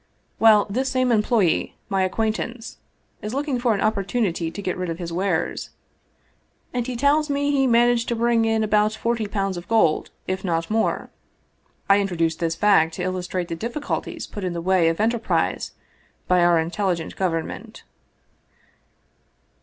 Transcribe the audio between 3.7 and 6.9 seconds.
an oppor tunity to get rid of his wares. And